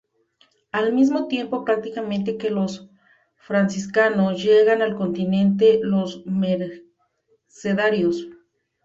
Al 0.71 0.93
mismo 0.93 1.27
tiempo, 1.27 1.63
prácticamente 1.63 2.35
que 2.35 2.49
los 2.49 2.89
franciscanos, 3.35 4.41
llegan 4.43 4.81
al 4.81 4.95
continente 4.95 5.79
los 5.83 6.23
mercedarios. 6.25 8.27